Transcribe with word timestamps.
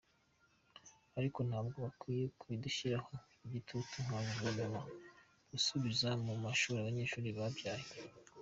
Ariko 1.17 1.39
ntabwo 1.49 1.77
bakwiye 1.85 2.23
kubidushyiriraho 2.39 3.09
igitutu 3.45 3.93
nka 4.05 4.19
guverinoma 4.27 4.81
gusubiza 5.51 6.07
mu 6.25 6.33
mashuri 6.43 6.75
abanyeshuri 6.79 7.29
babyaye. 7.37 7.87